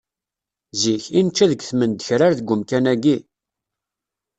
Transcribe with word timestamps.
Zik, 0.81 1.03
i 1.17 1.19
nečča 1.25 1.45
deg 1.51 1.61
tmendekrar 1.69 2.33
deg 2.39 2.49
umkan-agi! 2.53 3.17